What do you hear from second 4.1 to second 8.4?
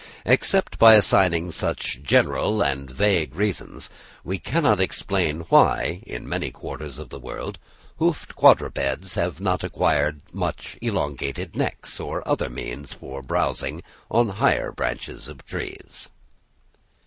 we cannot explain why, in many quarters of the world, hoofed